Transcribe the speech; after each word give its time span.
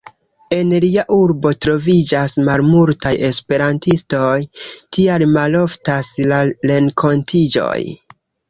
En 0.55 0.69
lia 0.83 1.01
urbo 1.15 1.51
troviĝas 1.65 2.37
malmultaj 2.47 3.13
esperantistoj, 3.29 4.33
tial 4.97 5.27
maloftas 5.37 6.13
la 6.33 6.41
renkontiĝoj. 6.73 7.81